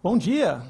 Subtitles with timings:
[0.00, 0.62] Bom dia.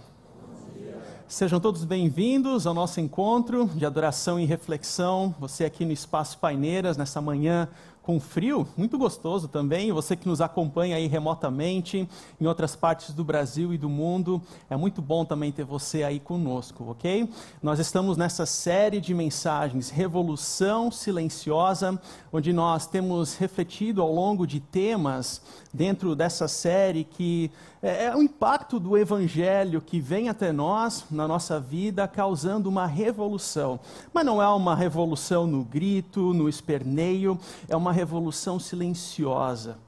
[1.27, 5.35] Sejam todos bem-vindos ao nosso encontro de adoração e reflexão.
[5.39, 7.69] Você aqui no Espaço Paineiras, nessa manhã
[8.09, 9.93] com frio, muito gostoso também.
[9.93, 12.09] Você que nos acompanha aí remotamente
[12.41, 16.18] em outras partes do Brasil e do mundo, é muito bom também ter você aí
[16.18, 17.29] conosco, ok?
[17.62, 22.00] Nós estamos nessa série de mensagens Revolução Silenciosa,
[22.32, 27.50] onde nós temos refletido ao longo de temas dentro dessa série que
[27.82, 32.86] é, é o impacto do evangelho que vem até nós, na nossa vida, causando uma
[32.86, 33.78] revolução.
[34.12, 37.38] Mas não é uma revolução no grito, no esperneio,
[37.69, 39.78] é uma revolução silenciosa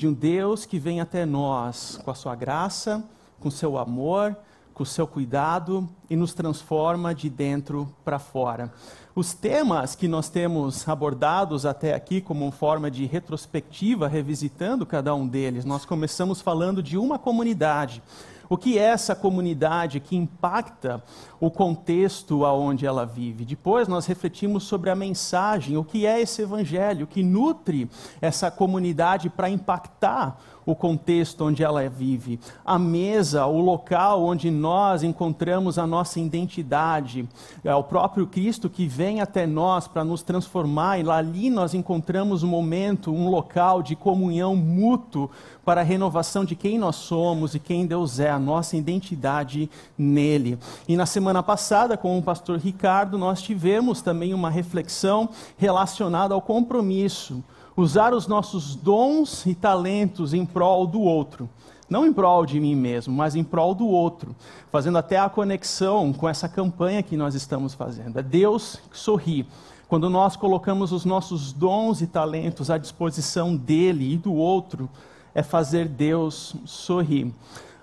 [0.00, 3.04] de um Deus que vem até nós com a sua graça,
[3.38, 4.34] com seu amor,
[4.80, 8.72] com o seu cuidado e nos transforma de dentro para fora.
[9.14, 15.28] Os temas que nós temos abordados até aqui, como forma de retrospectiva, revisitando cada um
[15.28, 18.02] deles, nós começamos falando de uma comunidade
[18.50, 21.00] o que é essa comunidade que impacta
[21.40, 23.44] o contexto aonde ela vive?
[23.44, 27.88] Depois nós refletimos sobre a mensagem, o que é esse evangelho que nutre
[28.20, 35.02] essa comunidade para impactar o contexto onde ela vive, a mesa, o local onde nós
[35.02, 37.28] encontramos a nossa identidade,
[37.64, 41.74] é o próprio Cristo que vem até nós para nos transformar, e lá ali nós
[41.74, 45.30] encontramos um momento, um local de comunhão mútuo
[45.64, 50.58] para a renovação de quem nós somos e quem Deus é, a nossa identidade nele.
[50.88, 56.42] E na semana passada, com o pastor Ricardo, nós tivemos também uma reflexão relacionada ao
[56.42, 57.42] compromisso
[57.76, 61.48] usar os nossos dons e talentos em prol do outro.
[61.88, 64.34] Não em prol de mim mesmo, mas em prol do outro.
[64.70, 68.18] Fazendo até a conexão com essa campanha que nós estamos fazendo.
[68.18, 69.46] É Deus que sorri.
[69.88, 74.88] Quando nós colocamos os nossos dons e talentos à disposição dele e do outro,
[75.34, 77.34] é fazer Deus sorrir.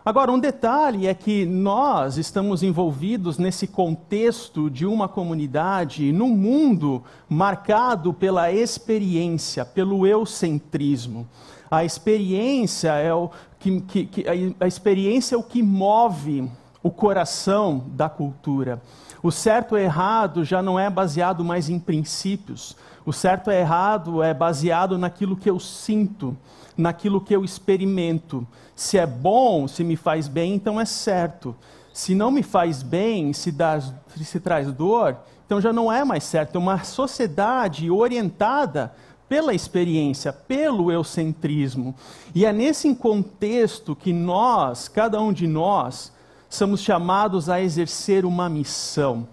[0.07, 7.03] Agora, um detalhe é que nós estamos envolvidos nesse contexto de uma comunidade, num mundo
[7.27, 11.27] marcado pela experiência, pelo eucentrismo.
[11.69, 14.25] A experiência é o que, que, que
[14.57, 16.49] a experiência é o que move
[16.81, 18.81] o coração da cultura.
[19.21, 22.77] O certo e errado já não é baseado mais em princípios.
[23.07, 26.35] O certo e errado é baseado naquilo que eu sinto,
[26.75, 28.45] naquilo que eu experimento.
[28.75, 31.55] Se é bom, se me faz bem, então é certo.
[31.93, 36.25] Se não me faz bem, se, dá, se traz dor, então já não é mais
[36.25, 36.57] certo.
[36.57, 38.93] É uma sociedade orientada
[39.29, 41.95] pela experiência, pelo eucentrismo.
[42.35, 46.11] E é nesse contexto que nós, cada um de nós,
[46.49, 49.25] somos chamados a exercer uma missão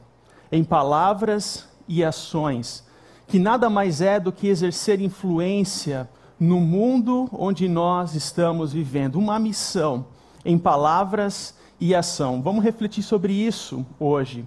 [0.53, 2.85] em palavras e ações,
[3.27, 6.09] que nada mais é do que exercer influência
[6.39, 9.17] no mundo onde nós estamos vivendo.
[9.17, 10.07] Uma missão
[10.45, 12.43] em palavras e ação.
[12.43, 14.47] Vamos refletir sobre isso hoje.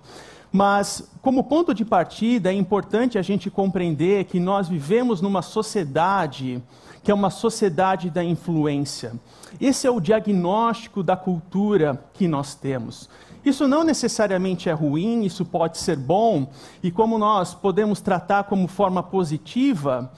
[0.52, 6.62] Mas, como ponto de partida, é importante a gente compreender que nós vivemos numa sociedade
[7.08, 9.14] que é uma sociedade da influência.
[9.62, 13.10] Esse é o diagnóstico da cultura que nós temos.
[13.48, 16.52] Isso não necessariamente é ruim, isso pode ser bom,
[16.84, 20.12] e como nós podemos tratar como forma positiva,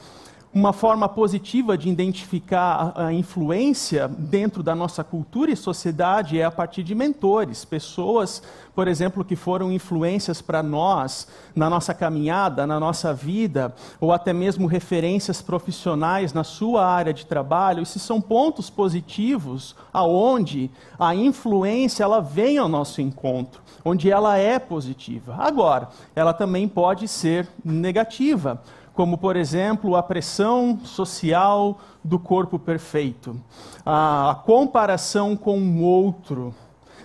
[0.52, 6.50] uma forma positiva de identificar a influência dentro da nossa cultura e sociedade é a
[6.50, 8.42] partir de mentores, pessoas,
[8.74, 14.34] por exemplo, que foram influências para nós na nossa caminhada, na nossa vida, ou até
[14.34, 17.84] mesmo referências profissionais na sua área de trabalho.
[17.84, 24.58] Esses são pontos positivos aonde a influência ela vem ao nosso encontro, onde ela é
[24.58, 25.36] positiva.
[25.38, 28.60] Agora, ela também pode ser negativa
[29.00, 33.40] como, por exemplo, a pressão social do corpo perfeito,
[33.86, 36.54] a comparação com o outro,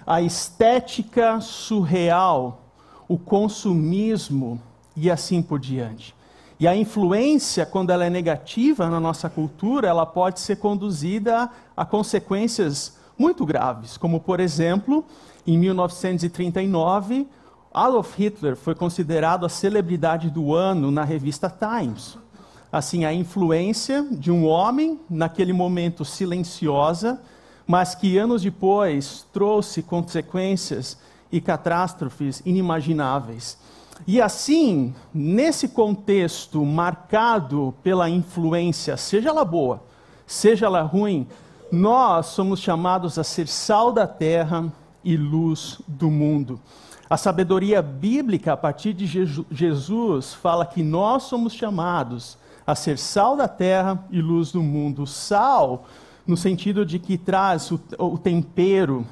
[0.05, 2.63] a estética surreal,
[3.07, 4.61] o consumismo
[4.97, 6.17] e assim por diante.
[6.59, 11.85] E a influência, quando ela é negativa na nossa cultura, ela pode ser conduzida a
[11.85, 15.05] consequências muito graves, como, por exemplo,
[15.47, 17.29] em 1939,
[17.75, 22.17] Adolf Hitler foi considerado a celebridade do ano na revista Times.
[22.71, 27.21] Assim, a influência de um homem, naquele momento silenciosa,
[27.67, 30.97] mas que anos depois trouxe consequências
[31.33, 33.59] e catástrofes inimagináveis.
[34.07, 39.83] E assim, nesse contexto marcado pela influência, seja ela boa,
[40.25, 41.27] seja ela ruim,
[41.73, 44.73] nós somos chamados a ser sal da terra
[45.03, 46.61] e luz do mundo.
[47.09, 49.07] A sabedoria bíblica, a partir de
[49.51, 55.07] Jesus, fala que nós somos chamados a ser sal da terra e luz do mundo.
[55.07, 55.85] Sal,
[56.27, 59.07] no sentido de que traz o, o tempero,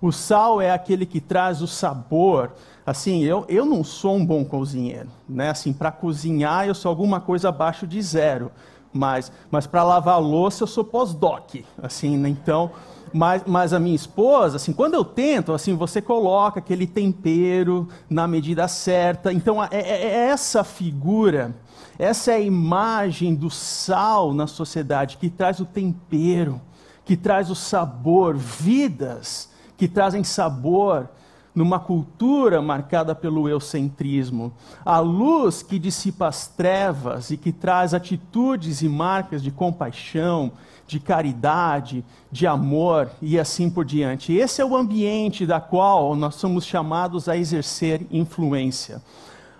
[0.00, 2.52] O sal é aquele que traz o sabor.
[2.84, 5.50] Assim, eu, eu não sou um bom cozinheiro, né?
[5.50, 8.50] Assim, para cozinhar eu sou alguma coisa abaixo de zero,
[8.92, 12.28] mas, mas para lavar louça eu sou pós-doc, assim, né?
[12.28, 12.72] então
[13.12, 18.26] mas, mas a minha esposa, assim, quando eu tento, assim, você coloca aquele tempero na
[18.26, 19.32] medida certa.
[19.32, 21.54] Então, é, é, é essa figura,
[21.98, 26.60] essa é a imagem do sal na sociedade que traz o tempero,
[27.04, 31.08] que traz o sabor, vidas que trazem sabor
[31.54, 34.52] numa cultura marcada pelo eucentrismo.
[34.84, 40.52] A luz que dissipa as trevas e que traz atitudes e marcas de compaixão,
[40.86, 44.32] de caridade, de amor e assim por diante.
[44.32, 49.02] Esse é o ambiente da qual nós somos chamados a exercer influência.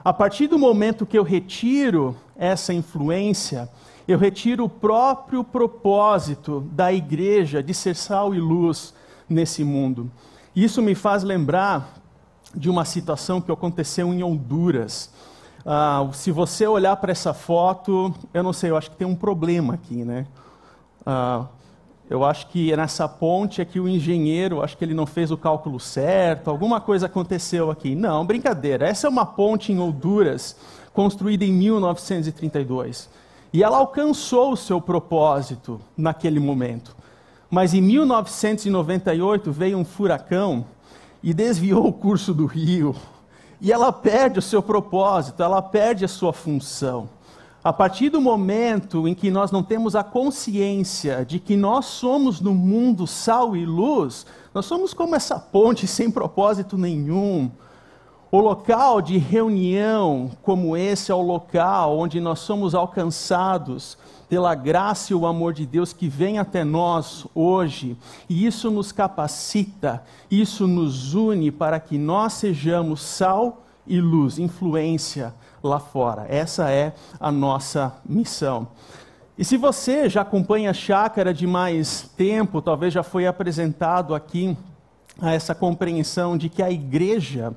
[0.04, 3.68] A partir do momento que eu retiro essa influência,
[4.08, 8.92] eu retiro o próprio propósito da igreja de ser sal e luz
[9.28, 10.10] nesse mundo.
[10.54, 11.94] Isso me faz lembrar
[12.54, 15.10] de uma situação que aconteceu em Honduras.
[15.64, 19.14] Ah, se você olhar para essa foto, eu não sei, eu acho que tem um
[19.14, 20.26] problema aqui, né?
[21.06, 21.46] Ah,
[22.10, 25.81] eu acho que nessa ponte aqui o engenheiro, acho que ele não fez o cálculo
[25.81, 27.94] certo, alguma coisa aconteceu aqui.
[27.94, 28.87] Não, brincadeira.
[28.87, 30.54] Essa é uma ponte em Honduras,
[30.93, 33.08] construída em 1932.
[33.54, 36.94] E ela alcançou o seu propósito naquele momento.
[37.52, 40.64] Mas em 1998 veio um furacão
[41.22, 42.96] e desviou o curso do rio.
[43.60, 47.10] E ela perde o seu propósito, ela perde a sua função.
[47.62, 52.40] A partir do momento em que nós não temos a consciência de que nós somos
[52.40, 57.50] no mundo sal e luz, nós somos como essa ponte sem propósito nenhum.
[58.34, 65.12] O local de reunião como esse é o local onde nós somos alcançados pela graça
[65.12, 67.94] e o amor de Deus que vem até nós hoje,
[68.31, 75.35] e isso nos capacita, isso nos une para que nós sejamos sal e luz, influência
[75.62, 76.25] lá fora.
[76.26, 78.67] Essa é a nossa missão.
[79.37, 84.56] E se você já acompanha a chácara de mais tempo, talvez já foi apresentado aqui
[85.20, 87.52] a essa compreensão de que a igreja,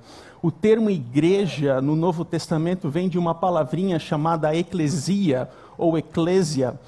[0.46, 6.80] o termo igreja no Novo Testamento vem de uma palavrinha chamada eclesia ou eclésia.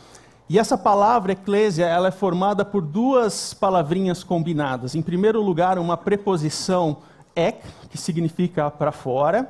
[0.47, 4.93] E essa palavra eclésia, ela é formada por duas palavrinhas combinadas.
[4.93, 6.97] Em primeiro lugar, uma preposição
[7.35, 9.49] ek, que significa para fora,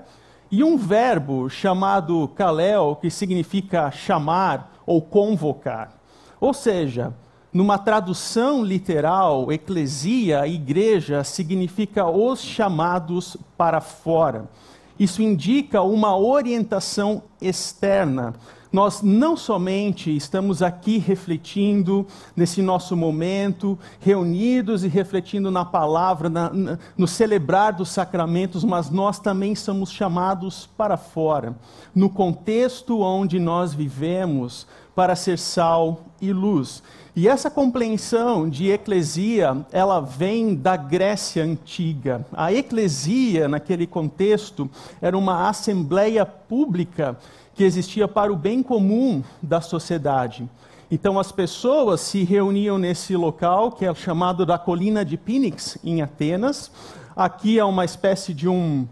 [0.50, 5.92] e um verbo chamado kalel, que significa chamar ou convocar.
[6.40, 7.14] Ou seja,
[7.54, 14.50] numa tradução literal, eclesia, igreja, significa os chamados para fora.
[15.00, 18.34] Isso indica uma orientação externa,
[18.72, 22.06] nós não somente estamos aqui refletindo
[22.36, 28.90] nesse nosso momento, reunidos e refletindo na palavra, na, na, no celebrar dos sacramentos, mas
[28.90, 31.56] nós também somos chamados para fora,
[31.96, 36.82] no contexto onde nós vivemos, para ser sal e luz.
[37.16, 42.26] E essa compreensão de eclesia, ela vem da Grécia antiga.
[42.32, 44.70] A eclesia, naquele contexto,
[45.02, 47.18] era uma assembleia pública
[47.58, 50.48] que existia para o bem comum da sociedade.
[50.92, 56.04] Então as pessoas se reuniam nesse local, que é chamado da Colina de Phoenix, em
[56.04, 56.72] Atenas.
[57.16, 58.88] Aqui é uma espécie de um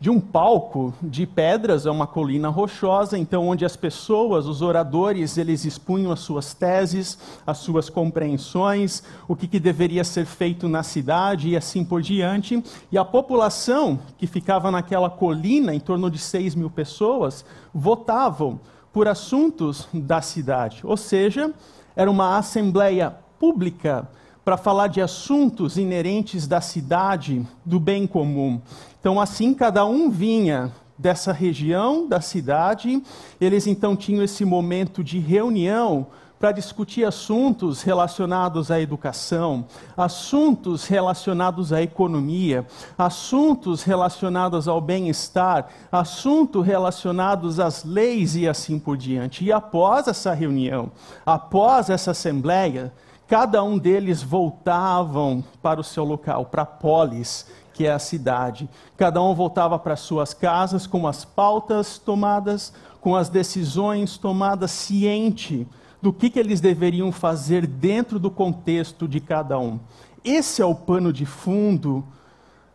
[0.00, 5.36] de um palco de pedras, é uma colina rochosa, então onde as pessoas, os oradores,
[5.36, 10.84] eles expunham as suas teses, as suas compreensões, o que, que deveria ser feito na
[10.84, 12.62] cidade e assim por diante.
[12.92, 18.60] E a população que ficava naquela colina, em torno de 6 mil pessoas, votavam
[18.92, 20.80] por assuntos da cidade.
[20.84, 21.52] Ou seja,
[21.96, 24.08] era uma assembleia pública
[24.48, 28.62] para falar de assuntos inerentes da cidade, do bem comum.
[29.00, 33.00] Então, assim, cada um vinha dessa região, da cidade,
[33.40, 39.64] eles então tinham esse momento de reunião para discutir assuntos relacionados à educação,
[39.96, 42.64] assuntos relacionados à economia,
[42.96, 49.44] assuntos relacionados ao bem-estar, assuntos relacionados às leis e assim por diante.
[49.44, 50.92] E após essa reunião,
[51.26, 52.92] após essa assembleia,
[53.28, 58.68] cada um deles voltavam para o seu local, para polis, que é a cidade.
[58.96, 65.68] Cada um voltava para suas casas com as pautas tomadas, com as decisões tomadas, ciente
[66.00, 69.78] do que, que eles deveriam fazer dentro do contexto de cada um.
[70.24, 72.04] Esse é o pano de fundo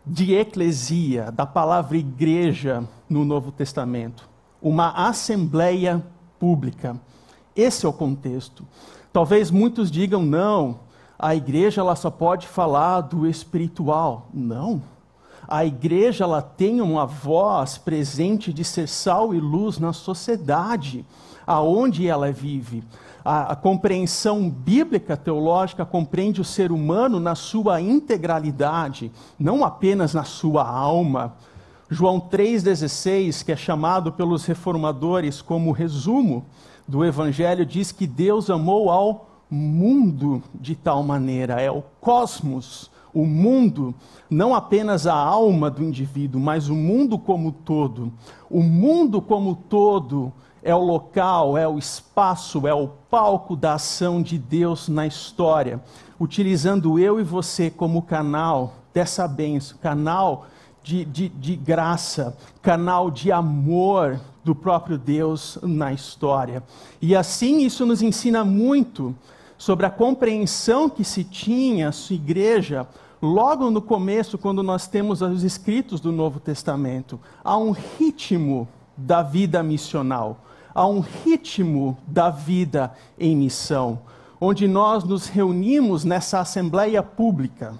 [0.05, 4.29] de eclesia, da palavra igreja no Novo Testamento.
[4.61, 6.03] Uma assembleia
[6.37, 6.99] pública.
[7.55, 8.65] Esse é o contexto.
[9.13, 10.79] Talvez muitos digam, não,
[11.19, 14.27] a igreja ela só pode falar do espiritual.
[14.33, 14.81] Não.
[15.47, 21.05] A igreja ela tem uma voz presente de ser sal e luz na sociedade
[21.45, 22.83] aonde ela vive.
[23.23, 30.23] A, a, compreensão bíblica teológica compreende o ser humano na sua integralidade, não apenas na
[30.23, 31.35] sua alma.
[31.89, 36.45] João 3,16, que é chamado pelos reformadores como resumo
[36.87, 43.25] do Evangelho, diz que Deus amou ao mundo de tal maneira, é o cosmos, o
[43.25, 43.93] mundo,
[44.29, 48.11] não apenas a alma do indivíduo, mas o mundo como todo.
[48.49, 54.21] O mundo como todo é o local, é o espaço, é o palco da ação
[54.21, 55.79] de Deus na história,
[56.19, 60.47] utilizando eu e você como canal dessa bênção, canal
[60.83, 66.61] de, de, de graça, canal de amor do próprio Deus na história.
[67.01, 69.15] E assim isso nos ensina muito
[69.57, 72.85] sobre a compreensão que se tinha a sua igreja
[73.21, 77.17] logo no começo, quando nós temos os escritos do Novo Testamento.
[77.41, 80.37] Há um ritmo da vida missional,
[80.75, 84.01] há um ritmo da vida em missão,
[84.41, 87.73] onde nós nos reunimos nessa assembleia pública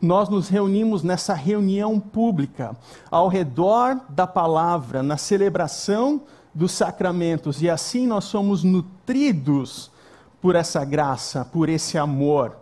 [0.00, 2.76] nós nos reunimos nessa reunião pública,
[3.10, 6.22] ao redor da palavra, na celebração
[6.54, 9.90] dos sacramentos, e assim nós somos nutridos
[10.40, 12.56] por essa graça, por esse amor.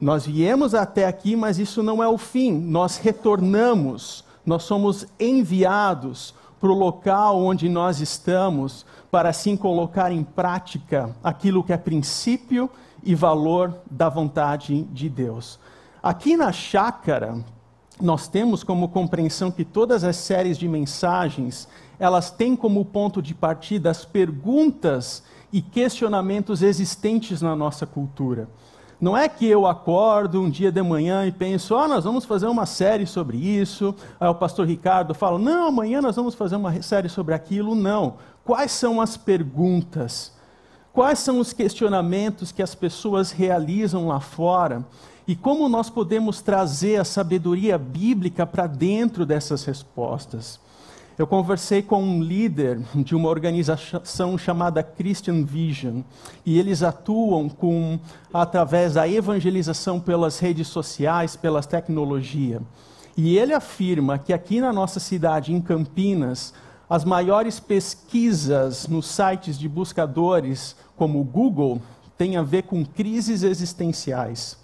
[0.00, 6.34] Nós viemos até aqui, mas isso não é o fim, nós retornamos, nós somos enviados
[6.60, 12.70] para o local onde nós estamos, para assim colocar em prática aquilo que é princípio
[13.02, 15.58] e valor da vontade de Deus.
[16.04, 17.42] Aqui na chácara,
[17.98, 21.66] nós temos como compreensão que todas as séries de mensagens,
[21.98, 28.50] elas têm como ponto de partida as perguntas e questionamentos existentes na nossa cultura.
[29.00, 32.48] Não é que eu acordo um dia de manhã e penso, ah, nós vamos fazer
[32.48, 33.94] uma série sobre isso.
[34.20, 37.74] Aí o pastor Ricardo fala, não, amanhã nós vamos fazer uma série sobre aquilo.
[37.74, 38.18] Não.
[38.44, 40.33] Quais são as perguntas?
[40.94, 44.86] Quais são os questionamentos que as pessoas realizam lá fora?
[45.26, 50.60] E como nós podemos trazer a sabedoria bíblica para dentro dessas respostas?
[51.18, 56.02] Eu conversei com um líder de uma organização chamada Christian Vision,
[56.46, 57.98] e eles atuam com
[58.32, 62.62] através da evangelização pelas redes sociais, pelas tecnologias.
[63.16, 66.54] E ele afirma que aqui na nossa cidade, em Campinas,
[66.88, 71.80] as maiores pesquisas nos sites de buscadores como o Google
[72.16, 74.62] têm a ver com crises existenciais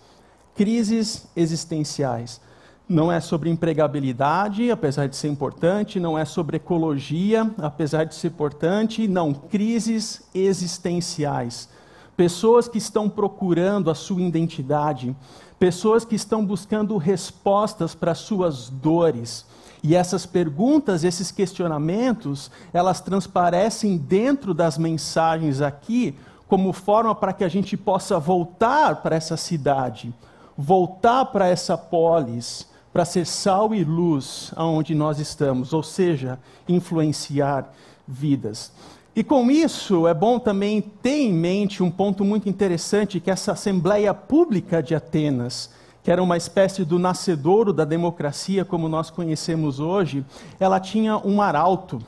[0.61, 2.39] crises existenciais.
[2.87, 8.29] Não é sobre empregabilidade, apesar de ser importante, não é sobre ecologia, apesar de ser
[8.29, 11.67] importante, não, crises existenciais.
[12.15, 15.17] Pessoas que estão procurando a sua identidade,
[15.59, 19.47] pessoas que estão buscando respostas para suas dores.
[19.83, 27.45] E essas perguntas, esses questionamentos, elas transparecem dentro das mensagens aqui como forma para que
[27.45, 30.13] a gente possa voltar para essa cidade
[30.61, 37.73] voltar para essa polis, para ser sal e luz aonde nós estamos, ou seja, influenciar
[38.07, 38.71] vidas.
[39.17, 43.53] E com isso, é bom também ter em mente um ponto muito interessante, que essa
[43.53, 45.71] Assembleia Pública de Atenas,
[46.03, 50.25] que era uma espécie do nascedouro da democracia como nós conhecemos hoje,
[50.59, 52.01] ela tinha um arauto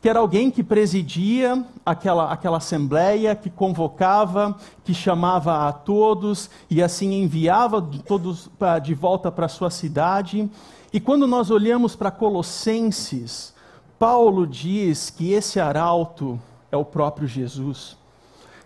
[0.00, 6.82] que era alguém que presidia aquela, aquela assembleia, que convocava, que chamava a todos e
[6.82, 10.50] assim enviava todos pra, de volta para sua cidade.
[10.90, 13.52] E quando nós olhamos para Colossenses,
[13.98, 16.40] Paulo diz que esse arauto
[16.72, 17.98] é o próprio Jesus.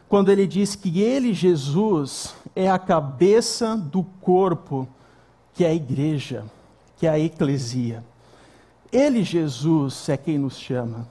[0.08, 4.88] Quando ele diz que ele, Jesus, é a cabeça do corpo,
[5.52, 6.44] que é a igreja,
[6.96, 8.04] que é a eclesia.
[8.92, 11.06] Ele, Jesus, é quem nos chama.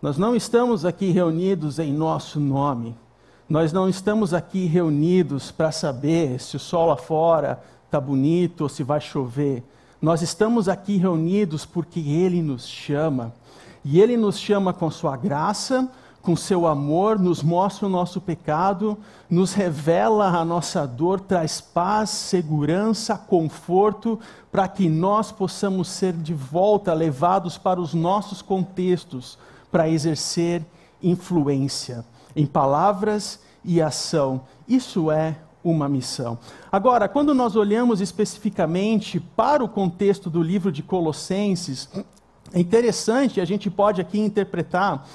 [0.00, 2.96] Nós não estamos aqui reunidos em nosso nome.
[3.48, 8.68] Nós não estamos aqui reunidos para saber se o sol lá fora está bonito ou
[8.68, 9.62] se vai chover.
[10.00, 13.32] Nós estamos aqui reunidos porque Ele nos chama.
[13.84, 15.90] E Ele nos chama com Sua graça,
[16.22, 18.98] com Seu amor, nos mostra o nosso pecado,
[19.30, 24.18] nos revela a nossa dor, traz paz, segurança, conforto,
[24.50, 29.38] para que nós possamos ser de volta levados para os nossos contextos
[29.70, 30.64] para exercer
[31.02, 34.42] influência em palavras e ação.
[34.66, 36.38] Isso é uma missão.
[36.70, 41.88] Agora, quando nós olhamos especificamente para o contexto do livro de Colossenses,
[42.52, 45.06] é interessante, a gente pode aqui interpretar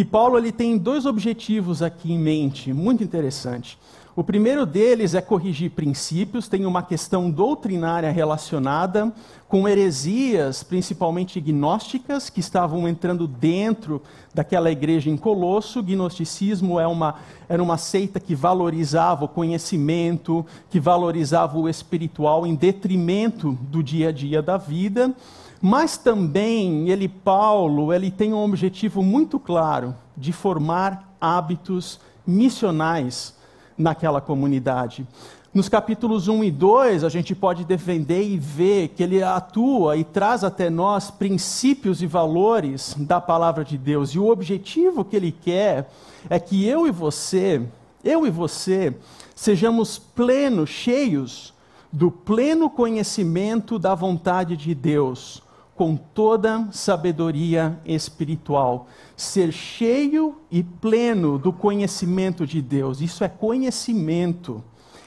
[0.00, 3.78] que Paulo ele tem dois objetivos aqui em mente, muito interessante.
[4.16, 9.12] O primeiro deles é corrigir princípios, tem uma questão doutrinária relacionada
[9.46, 14.00] com heresias, principalmente gnósticas, que estavam entrando dentro
[14.34, 15.80] daquela igreja em Colosso.
[15.80, 17.16] O gnosticismo é uma,
[17.46, 24.08] era uma seita que valorizava o conhecimento, que valorizava o espiritual em detrimento do dia
[24.08, 25.14] a dia da vida.
[25.60, 33.34] Mas também ele, Paulo, ele tem um objetivo muito claro de formar hábitos missionais
[33.76, 35.06] naquela comunidade.
[35.52, 40.04] Nos capítulos 1 e 2, a gente pode defender e ver que ele atua e
[40.04, 44.10] traz até nós princípios e valores da palavra de Deus.
[44.10, 45.90] E o objetivo que ele quer
[46.30, 47.60] é que eu e você,
[48.02, 48.96] eu e você,
[49.34, 51.52] sejamos plenos, cheios
[51.92, 55.42] do pleno conhecimento da vontade de Deus
[55.80, 58.86] com toda sabedoria espiritual.
[59.16, 63.00] Ser cheio e pleno do conhecimento de Deus.
[63.00, 64.62] Isso é conhecimento,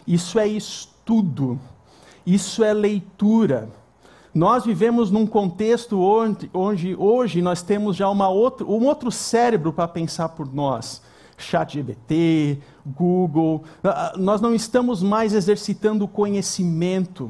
[0.07, 1.59] isso é estudo,
[2.25, 3.69] isso é leitura.
[4.33, 9.71] Nós vivemos num contexto onde, onde hoje nós temos já uma outra, um outro cérebro
[9.71, 11.03] para pensar por nós.
[11.37, 13.63] ChatGPT, Google.
[13.83, 17.29] Ah, ah, nós não estamos mais exercitando o conhecimento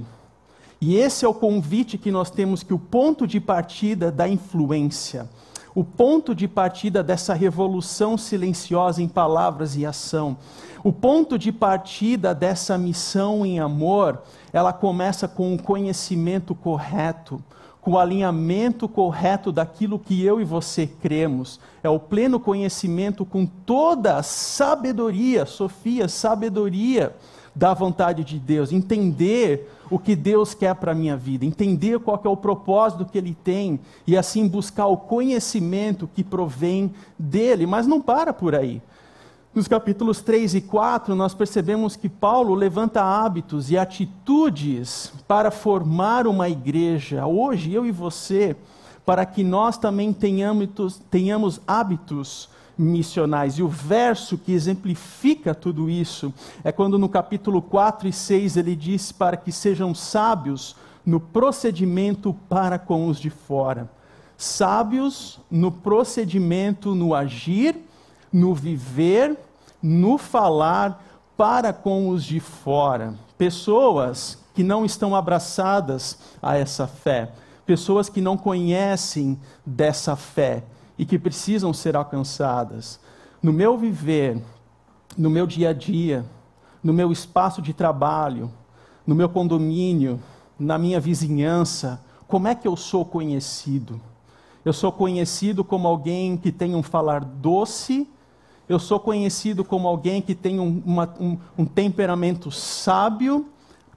[0.86, 5.30] e esse é o convite que nós temos que o ponto de partida da influência,
[5.74, 10.36] o ponto de partida dessa revolução silenciosa em palavras e ação,
[10.84, 17.42] o ponto de partida dessa missão em amor, ela começa com o conhecimento correto,
[17.80, 21.62] com o alinhamento correto daquilo que eu e você cremos.
[21.82, 27.16] É o pleno conhecimento com toda a sabedoria, Sofia, sabedoria
[27.56, 32.20] da vontade de Deus, entender o que Deus quer para a minha vida, entender qual
[32.24, 37.86] é o propósito que Ele tem e assim buscar o conhecimento que provém dele, mas
[37.86, 38.82] não para por aí.
[39.54, 46.26] Nos capítulos 3 e 4, nós percebemos que Paulo levanta hábitos e atitudes para formar
[46.26, 48.56] uma igreja, hoje eu e você,
[49.06, 53.58] para que nós também tenhamos, tenhamos hábitos missionais.
[53.58, 56.34] E o verso que exemplifica tudo isso
[56.64, 62.34] é quando no capítulo 4 e 6 ele diz para que sejam sábios no procedimento
[62.50, 63.90] para com os de fora.
[64.38, 67.76] Sábios no procedimento, no agir,
[68.32, 69.38] no viver,
[69.82, 71.04] no falar
[71.38, 73.14] para com os de fora.
[73.38, 77.32] Pessoas que não estão abraçadas a essa fé,
[77.66, 80.64] pessoas que não conhecem dessa fé
[80.98, 83.00] e que precisam ser alcançadas.
[83.42, 84.42] No meu viver,
[85.18, 86.26] no meu dia a dia,
[86.84, 88.52] no meu espaço de trabalho,
[89.06, 90.20] no meu condomínio,
[90.58, 94.00] na minha vizinhança, como é que eu sou conhecido?
[94.64, 98.08] Eu sou conhecido como alguém que tem um falar doce,
[98.68, 103.50] eu sou conhecido como alguém que tem um, uma, um, um temperamento sábio.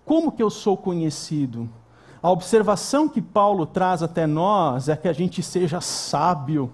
[0.05, 1.69] Como que eu sou conhecido?
[2.21, 6.73] A observação que Paulo traz até nós é que a gente seja sábio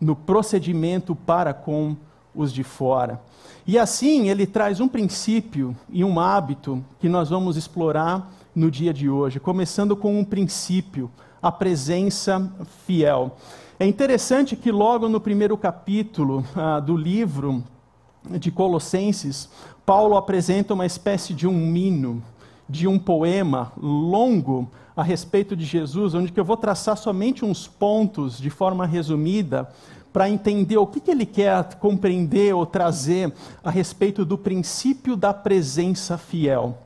[0.00, 1.96] no procedimento para com
[2.34, 3.20] os de fora.
[3.66, 8.92] E assim ele traz um princípio e um hábito que nós vamos explorar no dia
[8.92, 12.50] de hoje, começando com um princípio, a presença
[12.86, 13.36] fiel.
[13.78, 17.62] É interessante que logo no primeiro capítulo ah, do livro
[18.28, 19.48] de Colossenses,
[19.86, 22.22] Paulo apresenta uma espécie de um hino,
[22.68, 27.68] de um poema longo a respeito de Jesus, onde que eu vou traçar somente uns
[27.68, 29.70] pontos de forma resumida
[30.12, 33.32] para entender o que, que ele quer compreender ou trazer
[33.62, 36.78] a respeito do princípio da presença fiel.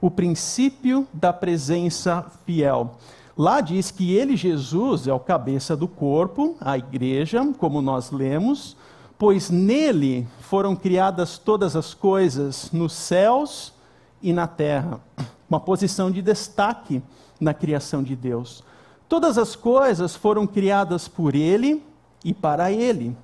[0.00, 2.96] O princípio da presença fiel.
[3.38, 8.76] Lá diz que ele, Jesus, é o cabeça do corpo, a igreja, como nós lemos,
[9.16, 13.72] pois nele foram criadas todas as coisas nos céus
[14.20, 15.00] e na terra.
[15.48, 17.00] Uma posição de destaque
[17.40, 18.62] na criação de Deus.
[19.08, 21.82] Todas as coisas foram criadas por Ele
[22.24, 23.16] e para Ele.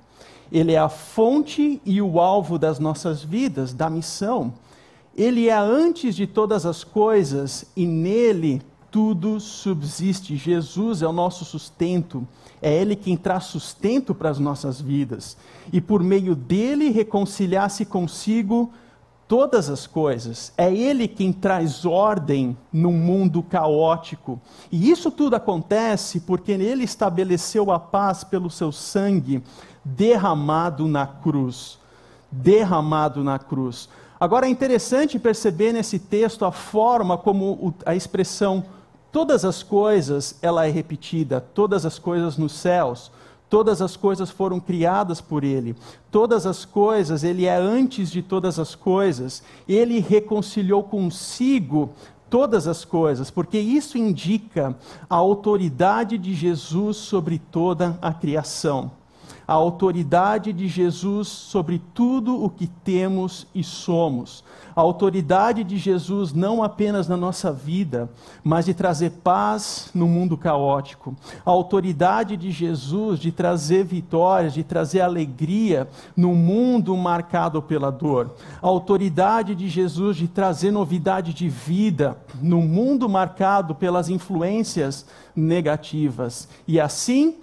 [0.51, 4.53] Ele é a fonte e o alvo das nossas vidas, da missão.
[5.15, 10.35] Ele é antes de todas as coisas e nele tudo subsiste.
[10.37, 12.25] Jesus é o nosso sustento.
[12.61, 15.37] É Ele quem traz sustento para as nossas vidas.
[15.71, 18.71] E por meio dele reconciliar-se consigo
[19.27, 20.53] todas as coisas.
[20.57, 24.39] É Ele quem traz ordem num mundo caótico.
[24.71, 29.43] E isso tudo acontece porque Ele estabeleceu a paz pelo seu sangue
[29.83, 31.77] derramado na cruz.
[32.31, 33.89] Derramado na cruz.
[34.19, 38.65] Agora é interessante perceber nesse texto a forma como a expressão
[39.11, 43.11] todas as coisas ela é repetida, todas as coisas nos céus,
[43.49, 45.75] Todas as coisas foram criadas por Ele.
[46.11, 49.41] Todas as coisas, Ele é antes de todas as coisas.
[49.67, 51.91] Ele reconciliou consigo
[52.29, 54.75] todas as coisas, porque isso indica
[55.09, 58.91] a autoridade de Jesus sobre toda a criação
[59.47, 64.43] a autoridade de Jesus sobre tudo o que temos e somos.
[64.75, 68.09] A autoridade de Jesus não apenas na nossa vida,
[68.43, 71.15] mas de trazer paz no mundo caótico.
[71.45, 78.35] A autoridade de Jesus de trazer vitórias, de trazer alegria no mundo marcado pela dor.
[78.61, 86.49] A autoridade de Jesus de trazer novidade de vida no mundo marcado pelas influências negativas.
[86.67, 87.35] E assim,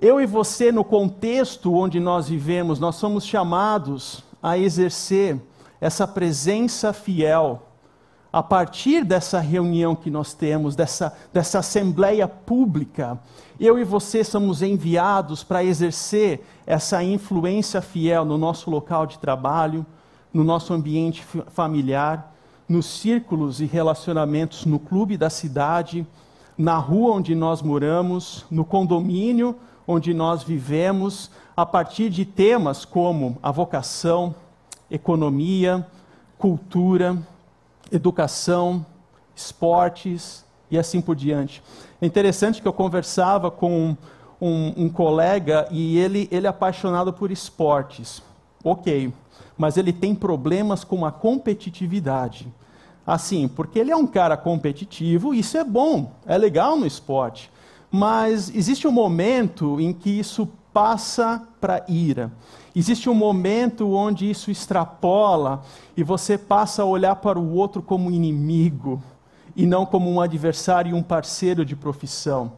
[0.00, 5.38] eu e você, no contexto onde nós vivemos, nós somos chamados a exercer
[5.78, 7.66] essa presença fiel.
[8.32, 13.18] A partir dessa reunião que nós temos, dessa, dessa assembleia pública,
[13.58, 19.84] eu e você somos enviados para exercer essa influência fiel no nosso local de trabalho,
[20.32, 22.34] no nosso ambiente familiar,
[22.66, 26.06] nos círculos e relacionamentos no clube da cidade,
[26.56, 29.56] na rua onde nós moramos, no condomínio
[29.90, 34.32] onde nós vivemos a partir de temas como a vocação,
[34.88, 35.84] economia,
[36.38, 37.18] cultura,
[37.90, 38.86] educação,
[39.34, 41.60] esportes e assim por diante.
[42.00, 43.96] É interessante que eu conversava com
[44.40, 48.22] um, um colega e ele, ele é apaixonado por esportes.
[48.62, 49.12] Ok,
[49.58, 52.46] mas ele tem problemas com a competitividade.
[53.04, 57.50] Assim, porque ele é um cara competitivo, isso é bom, é legal no esporte.
[57.90, 62.30] Mas existe um momento em que isso passa para ira.
[62.74, 65.62] Existe um momento onde isso extrapola
[65.96, 69.02] e você passa a olhar para o outro como inimigo
[69.56, 72.52] e não como um adversário e um parceiro de profissão.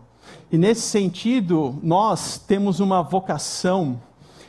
[0.51, 3.99] E nesse sentido, nós temos uma vocação,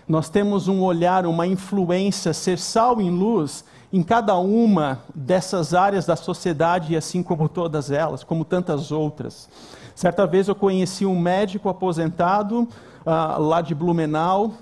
[0.08, 3.64] nós temos um olhar, uma influência, ser sal em luz
[3.94, 9.48] em cada uma dessas áreas da sociedade, assim como todas elas, como tantas outras.
[9.94, 14.54] Certa vez eu conheci um médico aposentado uh, lá de Blumenau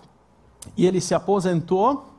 [0.76, 2.10] e ele se aposentou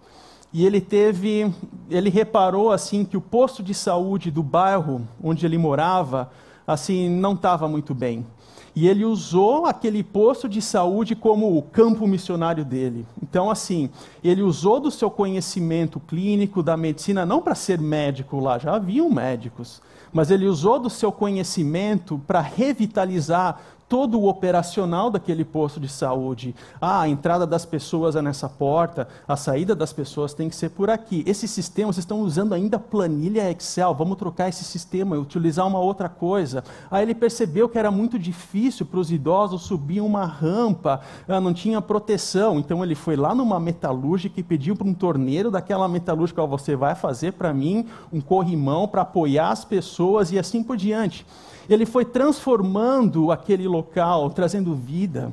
[0.51, 1.53] e ele teve,
[1.91, 6.31] ele reparou assim que o posto de saúde do bairro onde ele morava
[6.67, 8.25] assim não estava muito bem.
[8.75, 13.07] E ele usou aquele posto de saúde como o campo missionário dele.
[13.23, 13.91] Então, assim,
[14.25, 19.11] ele usou do seu conhecimento clínico, da medicina, não para ser médico lá, já haviam
[19.11, 19.83] médicos,
[20.13, 23.61] mas ele usou do seu conhecimento para revitalizar
[23.93, 26.55] todo o operacional daquele posto de saúde.
[26.81, 30.71] Ah, a entrada das pessoas é nessa porta, a saída das pessoas tem que ser
[30.71, 31.23] por aqui.
[31.27, 35.79] Esse sistema, vocês estão usando ainda planilha Excel, vamos trocar esse sistema e utilizar uma
[35.79, 36.65] outra coisa.
[36.91, 41.53] Aí ele percebeu que era muito difícil para os idosos subir uma rampa, ah, não
[41.53, 42.59] tinha proteção.
[42.59, 46.75] Então ele foi lá numa metalúrgica e pediu para um torneiro daquela metalúrgica, oh, você
[46.75, 51.27] vai fazer para mim um corrimão para apoiar as pessoas e assim por diante
[51.69, 55.33] ele foi transformando aquele local, trazendo vida,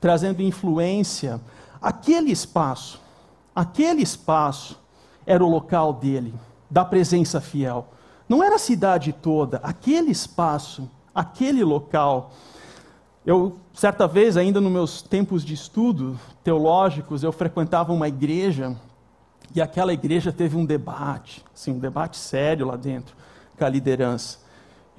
[0.00, 1.40] trazendo influência.
[1.80, 3.00] Aquele espaço,
[3.54, 4.78] aquele espaço
[5.26, 6.34] era o local dele,
[6.70, 7.88] da presença fiel.
[8.28, 12.32] Não era a cidade toda, aquele espaço, aquele local.
[13.24, 18.76] Eu, certa vez, ainda nos meus tempos de estudo teológicos, eu frequentava uma igreja
[19.54, 23.16] e aquela igreja teve um debate, assim, um debate sério lá dentro,
[23.58, 24.38] com a liderança.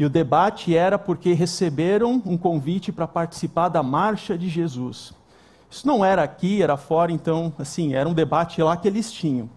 [0.01, 5.13] E o debate era porque receberam um convite para participar da marcha de Jesus.
[5.69, 9.47] Isso não era aqui, era fora, então, assim, era um debate lá que eles tinham.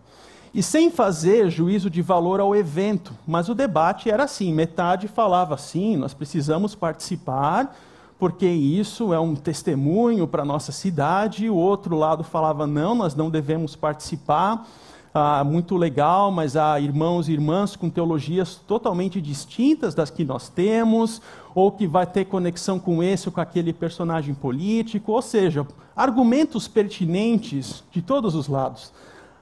[0.53, 5.55] E sem fazer juízo de valor ao evento, mas o debate era assim: metade falava
[5.55, 7.75] assim, nós precisamos participar,
[8.19, 13.15] porque isso é um testemunho para a nossa cidade, o outro lado falava: não, nós
[13.15, 14.69] não devemos participar
[15.16, 20.48] ah, muito legal, mas há irmãos e irmãs com teologias totalmente distintas das que nós
[20.48, 21.22] temos,
[21.55, 26.66] ou que vai ter conexão com esse ou com aquele personagem político, ou seja, argumentos
[26.66, 28.92] pertinentes de todos os lados.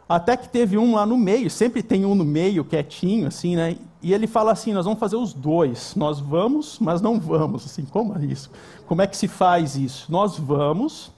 [0.06, 3.78] Até que teve um lá no meio, sempre tem um no meio, quietinho, assim, né?
[4.02, 5.94] E ele fala assim: nós vamos fazer os dois.
[5.96, 7.64] Nós vamos, mas não vamos.
[7.64, 8.50] Assim, como é isso?
[8.87, 10.12] Como é que se faz isso?
[10.12, 11.11] Nós vamos,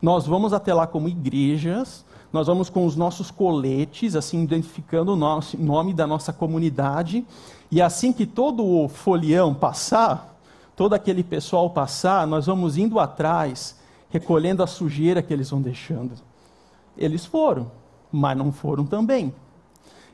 [0.00, 2.02] nós vamos até lá como igrejas,
[2.32, 7.26] nós vamos com os nossos coletes, assim, identificando o nosso, nome da nossa comunidade.
[7.70, 10.36] E assim que todo o folião passar,
[10.76, 13.76] todo aquele pessoal passar, nós vamos indo atrás,
[14.10, 16.12] recolhendo a sujeira que eles vão deixando.
[16.96, 17.70] Eles foram,
[18.12, 19.34] mas não foram também.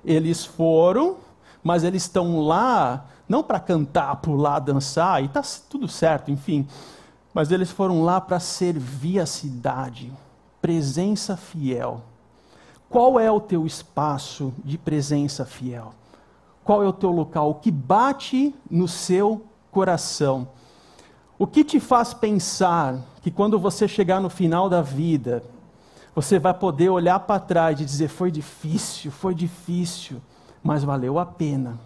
[0.05, 1.17] Eles foram,
[1.63, 6.67] mas eles estão lá não para cantar, pular, dançar, e está tudo certo, enfim.
[7.35, 10.13] mas eles foram lá para servir a cidade.
[10.67, 12.03] Presença fiel.
[12.91, 15.95] Qual é o teu espaço de presença fiel?
[16.65, 17.51] Qual é o teu local?
[17.51, 20.49] O que bate no seu coração?
[21.39, 25.45] O que te faz pensar que quando você chegar no final da vida,
[26.13, 30.21] você vai poder olhar para trás e dizer: foi difícil, foi difícil,
[30.65, 31.79] mas valeu a pena.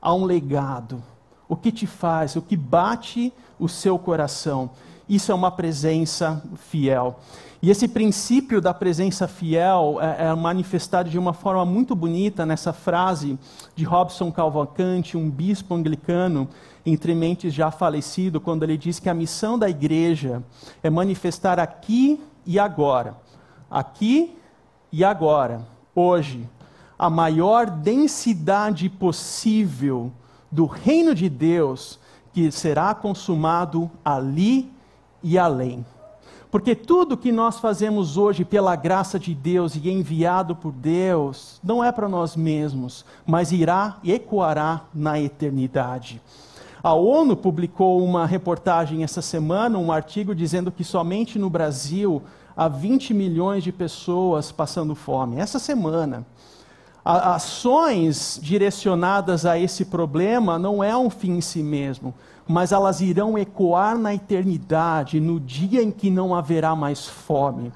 [0.00, 1.02] Há um legado.
[1.48, 4.70] O que te faz, o que bate o seu coração.
[5.08, 7.18] Isso é uma presença fiel.
[7.62, 12.72] E esse princípio da presença fiel é, é, manifestado de uma forma muito bonita nessa
[12.72, 13.38] frase
[13.76, 16.48] de Robson Cavalcante, um bispo anglicano,
[16.84, 20.42] entre mentes já falecido, quando ele diz que a missão da igreja
[20.82, 23.22] é manifestar aqui e agora
[23.72, 24.36] aqui
[24.92, 26.46] e agora, hoje,
[26.98, 30.12] a maior densidade possível
[30.50, 31.98] do reino de Deus
[32.34, 34.70] que será consumado ali
[35.22, 35.84] e além.
[36.52, 41.82] Porque tudo que nós fazemos hoje pela graça de Deus e enviado por Deus, não
[41.82, 46.20] é para nós mesmos, mas irá e ecoará na eternidade.
[46.82, 52.22] A ONU publicou uma reportagem essa semana, um artigo dizendo que somente no Brasil
[52.54, 55.40] há 20 milhões de pessoas passando fome.
[55.40, 56.26] Essa semana.
[57.02, 62.12] A, ações direcionadas a esse problema não é um fim em si mesmo,
[62.52, 67.72] mas elas irão ecoar na eternidade, no dia em que não haverá mais fome.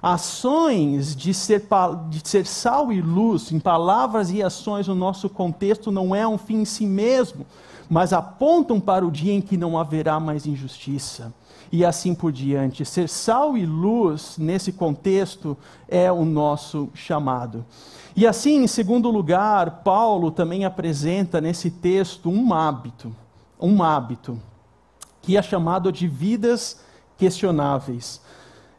[0.00, 1.66] Ações de ser,
[2.08, 6.38] de ser sal e luz, em palavras e ações no nosso contexto, não é um
[6.38, 7.44] fim em si mesmo,
[7.88, 11.34] mas apontam para o dia em que não haverá mais injustiça
[11.72, 12.84] e assim por diante.
[12.84, 15.56] Ser sal e luz, nesse contexto,
[15.88, 17.64] é o nosso chamado.
[18.14, 23.14] E assim, em segundo lugar, Paulo também apresenta nesse texto um hábito,
[23.60, 24.40] um hábito,
[25.22, 26.80] que é chamado de vidas
[27.16, 28.20] questionáveis.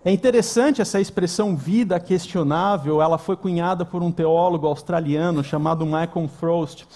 [0.03, 6.27] É interessante essa expressão vida questionável, ela foi cunhada por um teólogo australiano chamado Michael
[6.39, 6.87] Frost.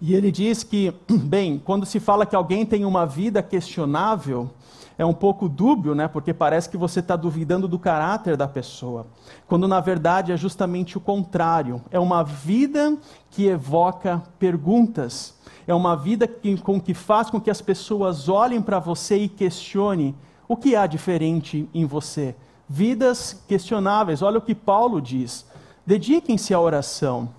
[0.00, 4.50] E ele diz que, bem, quando se fala que alguém tem uma vida questionável,
[4.98, 6.08] é um pouco dúbio, né?
[6.08, 9.06] Porque parece que você está duvidando do caráter da pessoa,
[9.46, 11.80] quando na verdade é justamente o contrário.
[11.90, 12.96] É uma vida
[13.30, 15.34] que evoca perguntas.
[15.66, 19.28] É uma vida que, com que faz com que as pessoas olhem para você e
[19.28, 20.14] questionem
[20.48, 22.34] o que há diferente em você.
[22.68, 24.22] Vidas questionáveis.
[24.22, 25.46] Olha o que Paulo diz.
[25.86, 27.30] Dediquem-se à oração.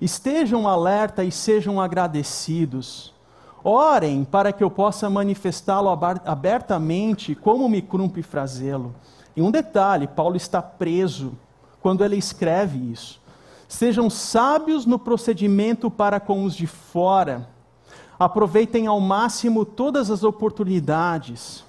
[0.00, 3.14] Estejam alerta e sejam agradecidos.
[3.62, 5.90] Orem para que eu possa manifestá-lo
[6.24, 8.94] abertamente, como me cumpre fazê-lo.
[9.36, 11.32] E um detalhe: Paulo está preso
[11.80, 13.20] quando ele escreve isso.
[13.68, 17.48] Sejam sábios no procedimento para com os de fora.
[18.18, 21.64] Aproveitem ao máximo todas as oportunidades.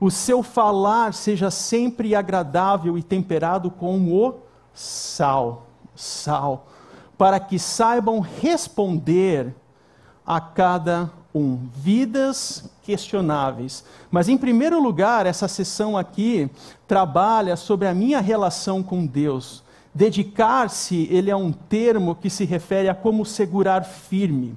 [0.00, 4.34] O seu falar seja sempre agradável e temperado com o
[4.72, 6.68] sal, sal,
[7.16, 9.52] para que saibam responder
[10.24, 13.84] a cada um, vidas questionáveis.
[14.10, 16.50] Mas, em primeiro lugar, essa sessão aqui
[16.86, 19.62] trabalha sobre a minha relação com Deus.
[19.94, 24.56] Dedicar-se, ele é um termo que se refere a como segurar firme.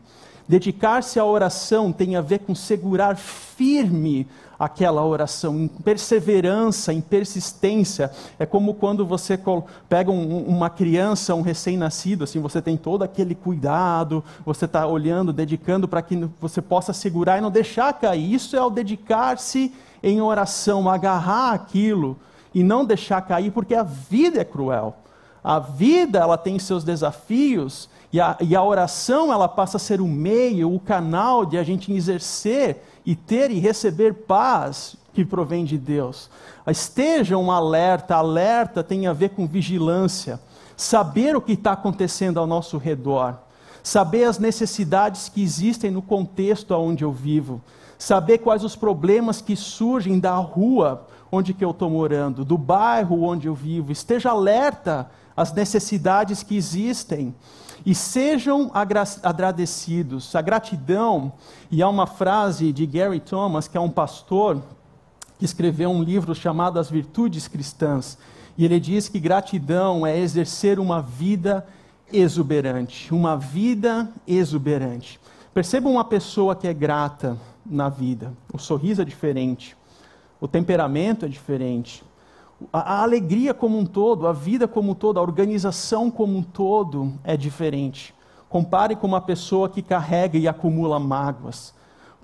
[0.51, 4.27] Dedicar-se à oração tem a ver com segurar firme
[4.59, 8.11] aquela oração, em perseverança, em persistência.
[8.37, 9.39] É como quando você
[9.87, 15.31] pega um, uma criança, um recém-nascido, assim, você tem todo aquele cuidado, você está olhando,
[15.31, 18.33] dedicando para que você possa segurar e não deixar cair.
[18.33, 22.19] Isso é o dedicar-se em oração, agarrar aquilo
[22.53, 24.97] e não deixar cair, porque a vida é cruel.
[25.43, 30.01] A vida ela tem seus desafios e a, e a oração ela passa a ser
[30.01, 35.65] o meio, o canal de a gente exercer e ter e receber paz que provém
[35.65, 36.29] de Deus.
[36.67, 40.39] Estejam alerta, alerta tem a ver com vigilância,
[40.77, 43.37] saber o que está acontecendo ao nosso redor,
[43.81, 47.61] saber as necessidades que existem no contexto onde eu vivo,
[47.97, 53.23] saber quais os problemas que surgem da rua onde que eu estou morando, do bairro
[53.23, 53.91] onde eu vivo.
[53.91, 57.33] Esteja alerta às necessidades que existem
[57.85, 58.71] e sejam
[59.23, 60.35] agradecidos.
[60.35, 61.33] A gratidão,
[61.69, 64.61] e há uma frase de Gary Thomas, que é um pastor,
[65.39, 68.17] que escreveu um livro chamado As Virtudes Cristãs,
[68.57, 71.65] e ele diz que gratidão é exercer uma vida
[72.13, 75.19] exuberante, uma vida exuberante.
[75.53, 78.33] Perceba uma pessoa que é grata na vida.
[78.53, 79.75] O sorriso é diferente,
[80.39, 82.03] o temperamento é diferente,
[82.71, 87.13] a, alegria como um todo, a vida como um todo, a organização como um todo
[87.23, 88.13] é diferente.
[88.49, 91.73] Compare com uma pessoa que carrega e acumula mágoas.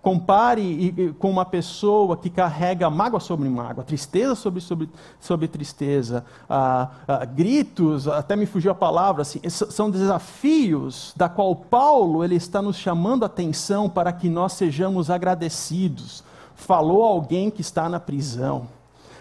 [0.02, 6.92] Compare com uma pessoa que carrega mágoa sobre mágoa, tristeza sobre, sobre, sobre tristeza, ah,
[7.08, 12.62] ah, gritos, até me fugiu a palavra, assim, são desafios da qual Paulo ele está
[12.62, 16.24] nos chamando a atenção para que nós sejamos agradecidos.
[16.56, 18.68] Falou alguém que está na prisão,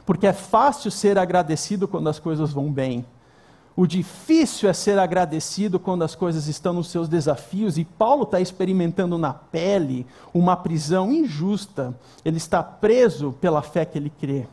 [0.07, 3.05] porque é fácil ser agradecido quando as coisas vão bem.
[3.77, 8.41] O difícil é ser agradecido quando as coisas estão nos seus desafios, e Paulo está
[8.41, 11.95] experimentando na pele uma prisão injusta.
[12.25, 14.47] Ele está preso pela fé que ele crê.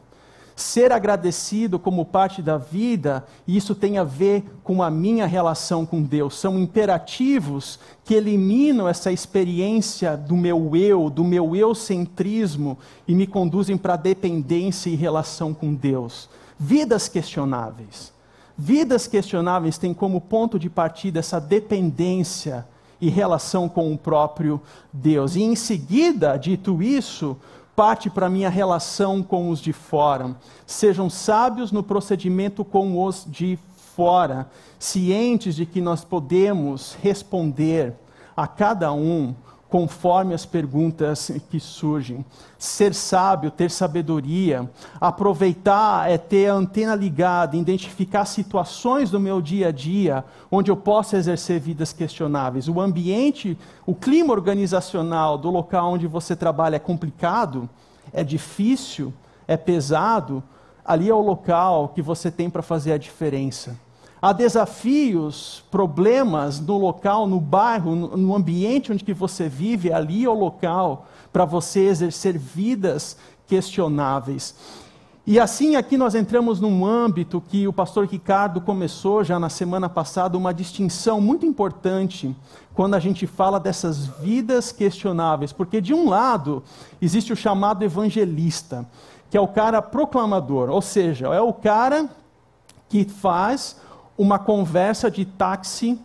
[0.63, 5.86] Ser agradecido como parte da vida, e isso tem a ver com a minha relação
[5.86, 6.39] com Deus.
[6.39, 13.78] São imperativos que eliminam essa experiência do meu eu, do meu eucentrismo, e me conduzem
[13.78, 16.30] para dependência e relação com Deus.
[16.58, 18.13] Vidas questionáveis.
[18.58, 22.65] Vidas questionáveis têm como ponto de partida essa dependência
[23.02, 24.62] e relação com o próprio
[24.93, 25.36] Deus.
[25.36, 27.36] E em seguida, dito isso,
[27.75, 30.36] parte para minha relação com os de fora.
[30.65, 33.57] Sejam sábios no procedimento com os de
[33.95, 37.93] fora, cientes de que nós podemos responder
[38.36, 39.36] a cada um
[39.73, 42.23] conforme as perguntas que surgem.
[42.59, 44.69] Ser sábio, ter sabedoria,
[45.01, 50.77] aproveitar é ter a antena ligada, identificar situações do meu dia a dia onde eu
[50.77, 52.67] possa exercer vidas questionáveis.
[52.67, 57.67] O ambiente, o clima organizacional do local onde você trabalha é complicado,
[58.13, 59.12] é difícil,
[59.47, 60.43] é pesado.
[60.86, 63.75] Ali é o local que você tem para fazer a diferença.
[64.23, 70.29] Há desafios, problemas no local, no bairro, no ambiente onde que você vive, ali é
[70.29, 74.55] o local para você exercer vidas questionáveis.
[75.27, 79.89] E assim aqui nós entramos num âmbito que o pastor Ricardo começou já na semana
[79.89, 82.33] passada, uma distinção muito importante
[82.73, 86.63] quando a gente fala dessas vidas questionáveis, porque de um lado
[87.01, 88.88] existe o chamado evangelista,
[89.29, 92.07] que é o cara proclamador, ou seja, é o cara
[92.88, 93.83] que faz
[94.17, 95.99] uma conversa de táxi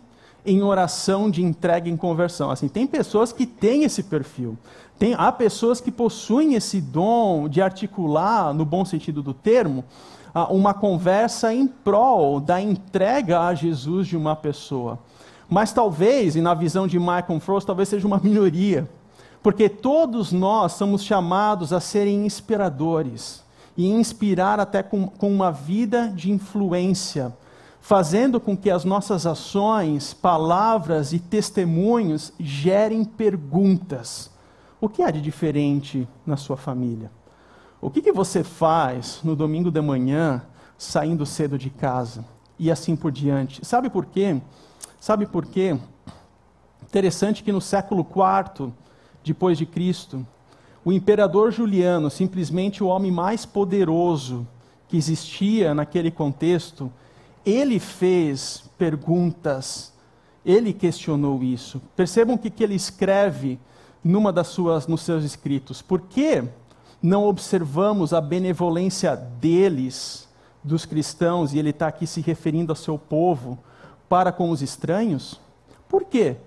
[0.45, 2.49] em oração de entrega em conversão.
[2.49, 4.57] Assim, tem pessoas que têm esse perfil.
[4.97, 9.83] Tem, há pessoas que possuem esse dom de articular, no bom sentido do termo,
[10.49, 14.99] uma conversa em prol da entrega a Jesus de uma pessoa.
[15.49, 18.89] Mas talvez, e na visão de Michael Frost, talvez seja uma minoria.
[19.41, 23.41] Porque todos nós somos chamados a serem inspiradores
[23.77, 27.33] e inspirar até com, com uma vida de influência
[27.81, 34.31] fazendo com que as nossas ações, palavras e testemunhos gerem perguntas.
[34.79, 37.11] O que há de diferente na sua família?
[37.81, 40.41] O que, que você faz no domingo de manhã,
[40.77, 42.25] saindo cedo de casa?
[42.57, 43.65] E assim por diante.
[43.65, 44.41] Sabe por quê?
[44.99, 45.77] Sabe por quê?
[46.83, 48.73] Interessante que no século IV
[49.23, 50.25] depois de Cristo,
[50.83, 54.47] o imperador Juliano, simplesmente o homem mais poderoso
[54.87, 56.91] que existia naquele contexto,
[57.45, 59.93] ele fez perguntas,
[60.45, 61.81] ele questionou isso.
[61.95, 63.59] Percebam que, que ele escreve
[64.03, 65.81] numa das suas, nos seus escritos.
[65.81, 66.43] Por que
[67.01, 70.27] não observamos a benevolência deles,
[70.63, 73.57] dos cristãos, e ele está aqui se referindo ao seu povo,
[74.07, 75.39] para com os estranhos?
[75.87, 76.37] Por quê?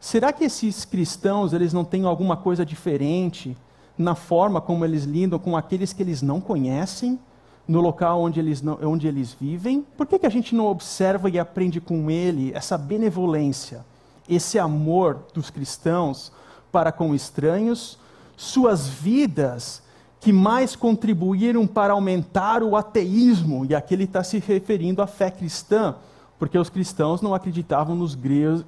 [0.00, 3.56] Será que esses cristãos eles não têm alguma coisa diferente
[3.96, 7.20] na forma como eles lidam com aqueles que eles não conhecem?
[7.66, 9.86] No local onde eles, não, onde eles vivem?
[9.96, 13.84] Por que, que a gente não observa e aprende com ele essa benevolência,
[14.28, 16.32] esse amor dos cristãos
[16.70, 17.98] para com estranhos,
[18.36, 19.82] suas vidas
[20.20, 23.64] que mais contribuíram para aumentar o ateísmo?
[23.64, 25.94] E aqui ele está se referindo à fé cristã,
[26.38, 28.16] porque os cristãos não acreditavam nos,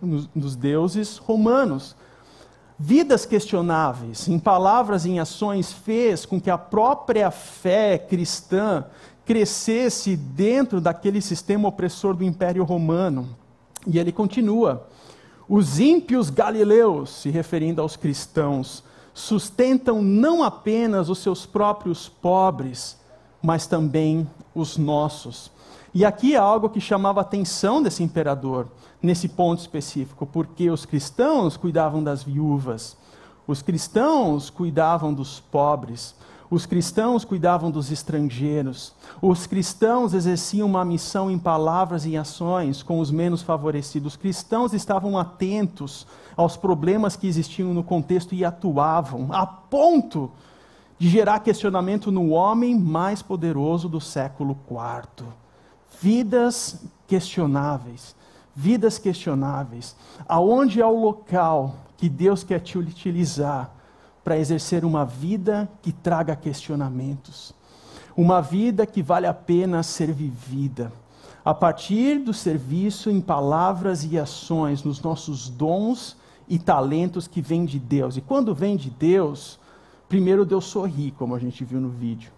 [0.01, 1.97] nos, nos deuses romanos
[2.79, 8.85] vidas questionáveis, em palavras e em ações, fez com que a própria fé cristã
[9.25, 13.29] crescesse dentro daquele sistema opressor do Império Romano.
[13.87, 14.89] E ele continua:
[15.49, 18.83] os ímpios galileus, se referindo aos cristãos,
[19.13, 22.99] sustentam não apenas os seus próprios pobres,
[23.43, 25.53] mas também os nossos.
[25.95, 28.67] E aqui é algo que chamava a atenção desse imperador
[29.01, 32.97] nesse ponto específico, porque os cristãos cuidavam das viúvas,
[33.47, 36.17] os cristãos cuidavam dos pobres,
[36.51, 38.93] os cristãos cuidavam dos estrangeiros,
[39.23, 44.15] os cristãos exerciam uma missão em palavras e em ações com os menos favorecidos.
[44.15, 50.33] Os cristãos estavam atentos aos problemas que existiam no contexto e atuavam, a ponto
[50.99, 55.44] de gerar questionamento no homem mais poderoso do século IV.
[56.01, 58.15] Vidas questionáveis
[58.55, 59.97] vidas questionáveis,
[60.29, 63.75] aonde é o local que Deus quer te utilizar
[64.23, 67.53] para exercer uma vida que traga questionamentos,
[68.17, 70.93] uma vida que vale a pena ser vivida,
[71.45, 76.17] a partir do serviço em palavras e ações, nos nossos dons
[76.49, 78.17] e talentos que vêm de Deus.
[78.17, 79.59] E quando vem de Deus,
[80.09, 82.33] primeiro Deus sorri, como a gente viu no vídeo.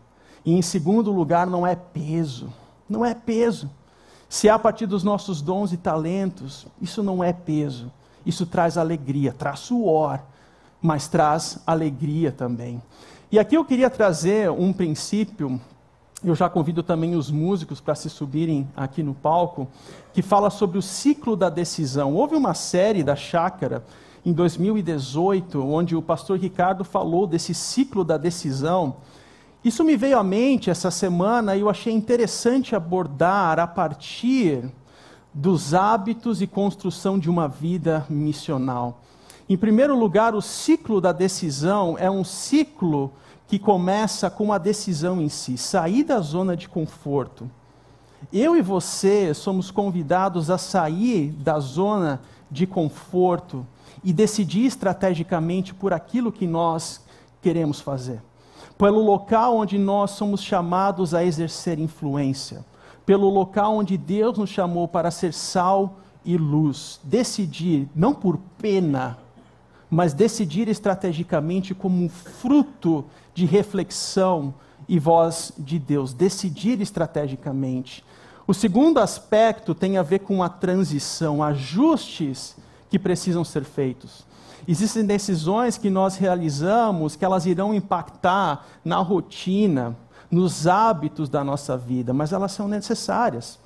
[0.44, 2.48] E em segundo lugar, não é peso.
[2.89, 3.70] Não é peso.
[4.28, 7.93] Se é a partir dos nossos dons e talentos, isso não é peso.
[8.24, 10.20] Isso traz alegria, traz suor,
[10.82, 12.82] mas traz alegria também.
[13.30, 15.61] E aqui eu queria trazer um princípio,
[16.24, 19.68] eu já convido também os músicos para se subirem aqui no palco,
[20.12, 22.14] que fala sobre o ciclo da decisão.
[22.14, 23.84] Houve uma série da Chácara
[24.24, 28.97] em 2018, onde o pastor Ricardo falou desse ciclo da decisão.
[29.66, 34.62] Isso me veio à mente essa semana e eu achei interessante abordar a partir
[35.34, 39.00] dos hábitos e construção de uma vida missional.
[39.48, 43.12] Em primeiro lugar, o ciclo da decisão é um ciclo
[43.48, 47.50] que começa com a decisão em si, sair da zona de conforto.
[48.32, 53.66] Eu e você somos convidados a sair da zona de conforto
[54.04, 57.04] e decidir estrategicamente por aquilo que nós
[57.42, 58.22] queremos fazer.
[58.78, 62.64] Pelo local onde nós somos chamados a exercer influência
[63.06, 66.98] pelo local onde Deus nos chamou para ser sal e luz.
[67.04, 69.16] Decidir, não por pena,
[69.88, 74.52] mas decidir estrategicamente como fruto de reflexão
[74.88, 76.12] e voz de Deus.
[76.12, 78.04] Decidir estrategicamente.
[78.44, 82.56] O segundo aspecto tem a ver com a transição, ajustes
[82.90, 84.26] que precisam ser feitos.
[84.68, 89.96] Existem decisões que nós realizamos que elas irão impactar na rotina,
[90.30, 93.58] nos hábitos da nossa vida, mas elas são necessárias.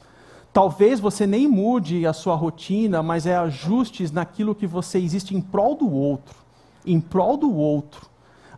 [0.52, 5.40] Talvez você nem mude a sua rotina, mas é ajustes naquilo que você existe em
[5.40, 6.34] prol do outro.
[6.84, 8.08] Em prol do outro.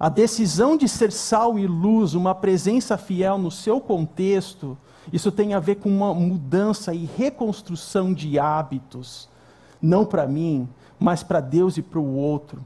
[0.01, 4.77] A decisão de ser sal e luz, uma presença fiel no seu contexto,
[5.13, 9.29] isso tem a ver com uma mudança e reconstrução de hábitos.
[9.81, 10.69] Não para mim,
[11.03, 12.65] mas para Deus e para o outro.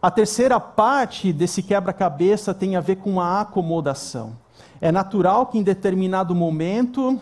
[0.00, 4.36] A terceira parte desse quebra-cabeça tem a ver com a acomodação.
[4.80, 7.18] É natural que em determinado momento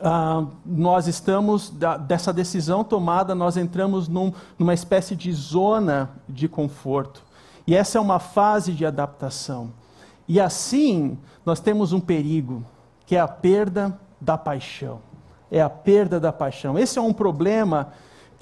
[0.00, 6.48] ah, nós estamos, da, dessa decisão tomada, nós entramos num, numa espécie de zona de
[6.48, 7.22] conforto.
[7.66, 9.72] E essa é uma fase de adaptação.
[10.28, 12.64] E assim, nós temos um perigo,
[13.06, 15.00] que é a perda da paixão.
[15.50, 16.78] É a perda da paixão.
[16.78, 17.92] Esse é um problema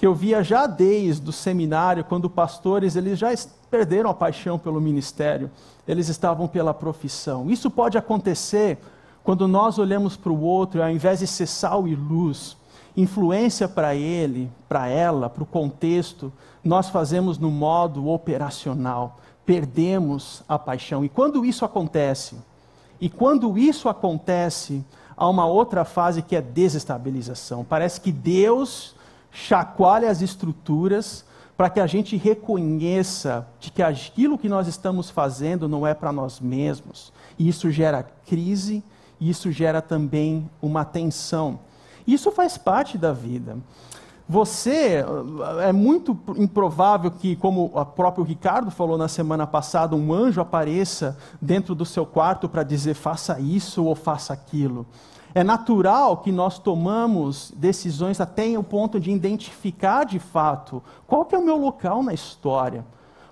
[0.01, 3.27] que eu via já desde o seminário, quando pastores eles já
[3.69, 5.51] perderam a paixão pelo ministério
[5.87, 7.51] eles estavam pela profissão.
[7.51, 8.79] Isso pode acontecer
[9.23, 12.57] quando nós olhamos para o outro e, ao invés de ser sal e luz,
[12.97, 16.33] influência para ele, para ela, para o contexto,
[16.63, 21.05] nós fazemos no modo operacional, perdemos a paixão.
[21.05, 22.37] E quando isso acontece,
[22.99, 24.83] e quando isso acontece,
[25.15, 27.63] há uma outra fase que é desestabilização.
[27.63, 28.99] Parece que Deus
[29.31, 31.25] chacoalha as estruturas
[31.55, 36.11] para que a gente reconheça de que aquilo que nós estamos fazendo não é para
[36.11, 37.13] nós mesmos.
[37.37, 38.83] E isso gera crise,
[39.19, 41.59] e isso gera também uma tensão.
[42.07, 43.57] Isso faz parte da vida.
[44.27, 45.03] Você,
[45.61, 51.17] é muito improvável que, como o próprio Ricardo falou na semana passada, um anjo apareça
[51.41, 54.85] dentro do seu quarto para dizer faça isso ou faça aquilo.
[55.33, 61.33] É natural que nós tomamos decisões até o ponto de identificar de fato qual que
[61.33, 62.85] é o meu local na história.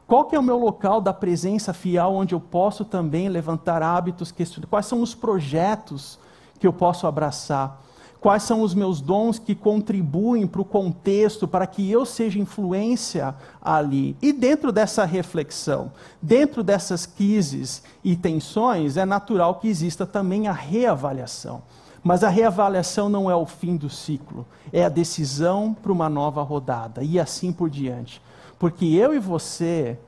[0.07, 4.33] Qual que é o meu local da presença fiel onde eu posso também levantar hábitos,
[4.67, 6.17] quais são os projetos
[6.59, 7.79] que eu posso abraçar?
[8.19, 13.35] Quais são os meus dons que contribuem para o contexto, para que eu seja influência
[13.61, 14.17] ali?
[14.21, 15.91] E dentro dessa reflexão,
[16.21, 21.61] dentro dessas crises e tensões, é natural que exista também a reavaliação.
[22.03, 26.41] Mas a reavaliação não é o fim do ciclo, é a decisão para uma nova
[26.41, 28.21] rodada e assim por diante.
[28.57, 29.99] Porque eu e você,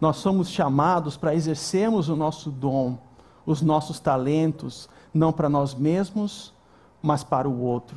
[0.00, 2.98] nós somos chamados para exercermos o nosso dom,
[3.44, 6.52] os nossos talentos, não para nós mesmos,
[7.02, 7.96] mas para o outro.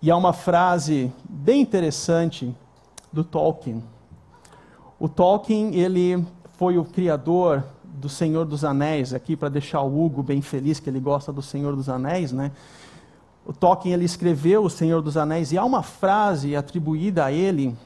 [0.00, 2.54] E há uma frase bem interessante
[3.12, 3.82] do Tolkien.
[4.98, 6.24] O Tolkien, ele
[6.56, 7.64] foi o criador
[7.98, 11.42] do Senhor dos Anéis, aqui para deixar o Hugo bem feliz que ele gosta do
[11.42, 12.52] Senhor dos Anéis, né?
[13.44, 17.76] O Tolkien ele escreveu O Senhor dos Anéis e há uma frase atribuída a ele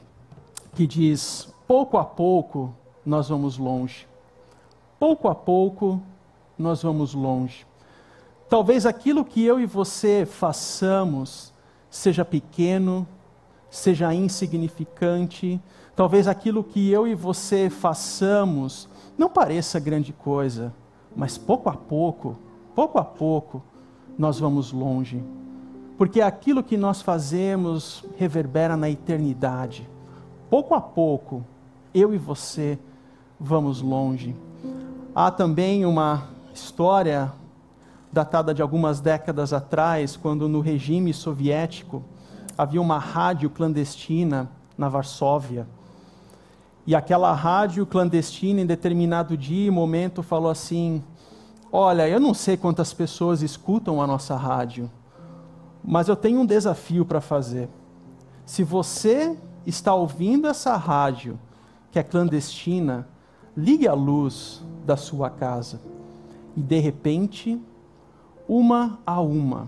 [0.75, 2.73] que diz: pouco a pouco
[3.05, 4.07] nós vamos longe.
[4.99, 6.01] Pouco a pouco
[6.57, 7.65] nós vamos longe.
[8.49, 11.51] Talvez aquilo que eu e você façamos
[11.89, 13.07] seja pequeno,
[13.69, 15.59] seja insignificante,
[15.95, 18.87] talvez aquilo que eu e você façamos
[19.17, 20.73] Não pareça grande coisa,
[21.15, 22.37] mas pouco a pouco,
[22.75, 23.61] pouco a pouco,
[24.17, 25.23] nós vamos longe.
[25.97, 29.87] Porque aquilo que nós fazemos reverbera na eternidade.
[30.49, 31.45] Pouco a pouco,
[31.93, 32.79] eu e você
[33.39, 34.35] vamos longe.
[35.13, 37.31] Há também uma história
[38.11, 42.03] datada de algumas décadas atrás, quando no regime soviético
[42.57, 45.67] havia uma rádio clandestina na Varsóvia.
[46.85, 51.01] E aquela rádio clandestina, em determinado dia e momento, falou assim:
[51.71, 54.91] Olha, eu não sei quantas pessoas escutam a nossa rádio,
[55.83, 57.69] mas eu tenho um desafio para fazer.
[58.45, 61.39] Se você está ouvindo essa rádio,
[61.91, 63.07] que é clandestina,
[63.55, 65.79] ligue a luz da sua casa.
[66.55, 67.61] E de repente,
[68.47, 69.67] uma a uma,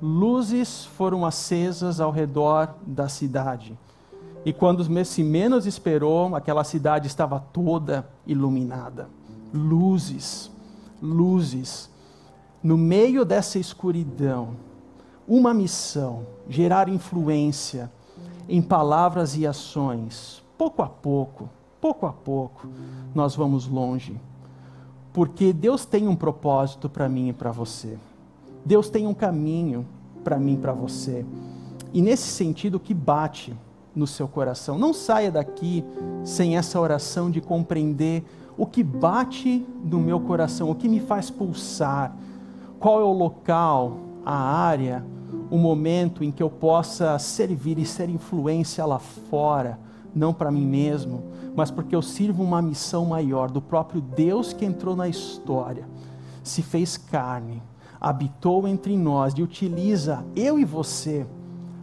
[0.00, 3.76] luzes foram acesas ao redor da cidade.
[4.44, 9.08] E quando se menos esperou, aquela cidade estava toda iluminada.
[9.54, 10.50] Luzes,
[11.00, 11.88] luzes.
[12.62, 14.56] No meio dessa escuridão,
[15.28, 17.90] uma missão: gerar influência
[18.48, 20.42] em palavras e ações.
[20.58, 21.48] Pouco a pouco,
[21.80, 22.68] pouco a pouco,
[23.14, 24.20] nós vamos longe.
[25.12, 27.98] Porque Deus tem um propósito para mim e para você.
[28.64, 29.86] Deus tem um caminho
[30.24, 31.24] para mim e para você.
[31.92, 33.54] E nesse sentido, que bate
[33.94, 34.78] no seu coração.
[34.78, 35.84] Não saia daqui
[36.24, 38.24] sem essa oração de compreender
[38.56, 42.14] o que bate no meu coração, o que me faz pulsar,
[42.78, 45.04] qual é o local, a área,
[45.50, 49.78] o momento em que eu possa servir e ser influência lá fora,
[50.14, 51.24] não para mim mesmo,
[51.54, 55.86] mas porque eu sirvo uma missão maior do próprio Deus que entrou na história,
[56.42, 57.62] se fez carne,
[58.00, 61.26] habitou entre nós e utiliza eu e você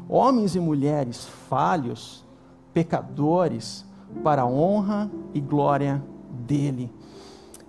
[0.09, 2.25] homens e mulheres falhos,
[2.73, 3.85] pecadores,
[4.23, 6.91] para a honra e glória dele.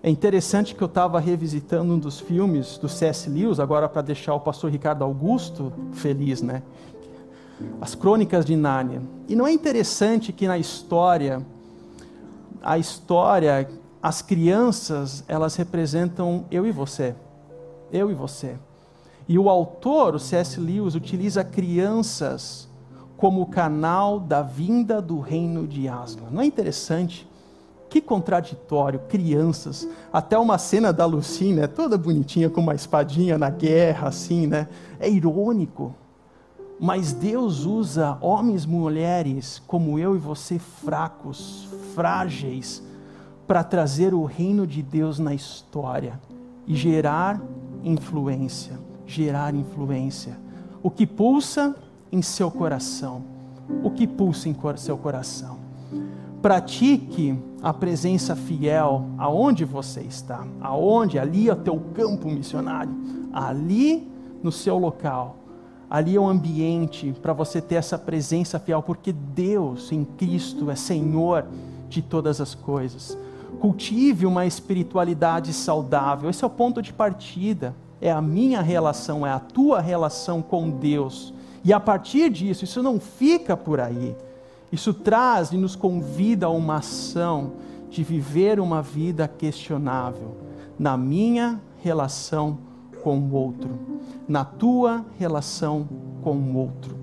[0.03, 3.28] É interessante que eu estava revisitando um dos filmes do C.S.
[3.28, 6.62] Lewis, agora para deixar o pastor Ricardo Augusto feliz, né?
[7.78, 9.03] As Crônicas de Nárnia.
[9.28, 11.45] E não é interessante que na história,
[12.62, 13.68] a história,
[14.03, 17.14] as crianças, elas representam eu e você.
[17.93, 18.57] Eu e você.
[19.30, 20.58] E o autor, o C.S.
[20.58, 22.68] Lewis, utiliza crianças
[23.16, 26.30] como canal da vinda do reino de Aslan.
[26.32, 27.30] Não é interessante?
[27.88, 29.86] Que contraditório, crianças.
[30.12, 34.66] Até uma cena da Lucy, né, toda bonitinha com uma espadinha na guerra, assim, né?
[34.98, 35.94] É irônico.
[36.80, 42.82] Mas Deus usa homens e mulheres como eu e você, fracos, frágeis,
[43.46, 46.20] para trazer o reino de Deus na história
[46.66, 47.40] e gerar
[47.84, 50.38] influência gerar influência.
[50.82, 51.74] O que pulsa
[52.12, 53.22] em seu coração.
[53.82, 55.58] O que pulsa em seu coração.
[56.40, 60.46] Pratique a presença fiel aonde você está.
[60.61, 61.18] Aonde?
[61.18, 62.92] Ali é o teu campo missionário.
[63.32, 64.08] Ali
[64.42, 65.36] no seu local.
[65.90, 70.76] Ali é o ambiente para você ter essa presença fiel, porque Deus em Cristo é
[70.76, 71.46] Senhor
[71.88, 73.18] de todas as coisas.
[73.61, 76.30] Cultive uma espiritualidade saudável.
[76.30, 80.70] Esse é o ponto de partida é a minha relação, é a tua relação com
[80.70, 81.34] Deus.
[81.64, 84.16] E a partir disso, isso não fica por aí.
[84.72, 87.53] Isso traz e nos convida a uma ação
[87.90, 90.36] de viver uma vida questionável
[90.78, 92.59] na minha relação
[93.03, 93.70] com o outro,
[94.28, 95.88] na tua relação
[96.22, 96.96] com o outro.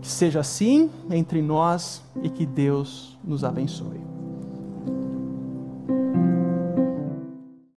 [0.00, 4.11] Que seja assim entre nós e que Deus nos abençoe.